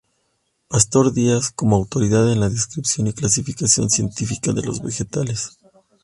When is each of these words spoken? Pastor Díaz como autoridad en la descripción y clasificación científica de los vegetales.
Pastor 0.67 1.13
Díaz 1.13 1.51
como 1.51 1.75
autoridad 1.75 2.31
en 2.33 2.39
la 2.39 2.49
descripción 2.49 3.05
y 3.05 3.13
clasificación 3.13 3.91
científica 3.91 4.51
de 4.51 4.63
los 4.63 4.81
vegetales. 4.81 5.59